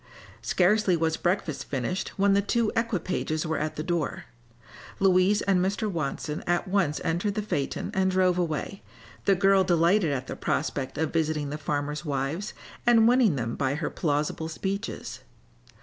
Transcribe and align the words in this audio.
Scarcely 0.41 0.97
was 0.97 1.15
breakfast 1.15 1.65
finished 1.65 2.09
when 2.17 2.33
the 2.33 2.41
two 2.41 2.71
equipages 2.75 3.45
were 3.45 3.59
at 3.59 3.75
the 3.75 3.83
door. 3.83 4.25
Louise 4.99 5.43
and 5.43 5.63
Mr. 5.63 5.87
Watson 5.87 6.43
at 6.47 6.67
once 6.67 6.99
entered 7.03 7.35
the 7.35 7.43
phaeton 7.43 7.91
and 7.93 8.09
drove 8.09 8.39
away, 8.39 8.81
the 9.25 9.35
girl 9.35 9.63
delighted 9.63 10.11
at 10.11 10.25
the 10.25 10.35
prospect 10.35 10.97
of 10.97 11.13
visiting 11.13 11.51
the 11.51 11.57
farmers' 11.59 12.03
wives 12.03 12.55
and 12.83 13.07
winning 13.07 13.35
them 13.35 13.55
by 13.55 13.75
her 13.75 13.91
plausible 13.91 14.49
speeches. 14.49 15.19